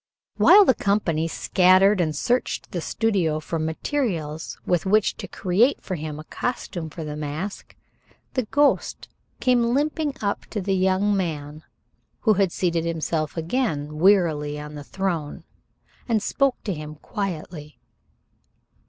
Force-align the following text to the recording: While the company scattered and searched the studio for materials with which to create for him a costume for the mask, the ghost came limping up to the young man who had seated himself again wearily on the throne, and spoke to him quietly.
While 0.37 0.65
the 0.65 0.73
company 0.73 1.27
scattered 1.27 2.01
and 2.01 2.15
searched 2.15 2.71
the 2.71 2.81
studio 2.81 3.39
for 3.39 3.59
materials 3.59 4.57
with 4.65 4.87
which 4.87 5.15
to 5.17 5.27
create 5.27 5.79
for 5.79 5.93
him 5.93 6.17
a 6.19 6.23
costume 6.23 6.89
for 6.89 7.03
the 7.03 7.15
mask, 7.15 7.75
the 8.33 8.45
ghost 8.45 9.09
came 9.39 9.61
limping 9.75 10.15
up 10.19 10.47
to 10.47 10.59
the 10.59 10.73
young 10.73 11.15
man 11.15 11.61
who 12.21 12.33
had 12.33 12.51
seated 12.51 12.83
himself 12.83 13.37
again 13.37 13.99
wearily 13.99 14.59
on 14.59 14.73
the 14.73 14.83
throne, 14.83 15.43
and 16.09 16.23
spoke 16.23 16.55
to 16.63 16.73
him 16.73 16.95
quietly. 16.95 17.79